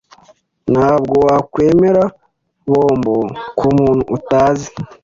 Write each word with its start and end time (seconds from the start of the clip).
Ntabwo 0.71 1.15
wakwemera 1.25 2.03
bombo 2.71 3.15
kumuntu 3.57 4.03
utazi. 4.17 4.69